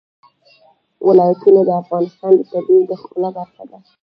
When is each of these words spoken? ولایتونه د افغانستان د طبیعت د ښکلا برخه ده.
ولایتونه 1.07 1.61
د 1.65 1.69
افغانستان 1.81 2.31
د 2.37 2.41
طبیعت 2.51 2.85
د 2.89 2.91
ښکلا 3.01 3.29
برخه 3.37 3.63
ده. 3.69 3.79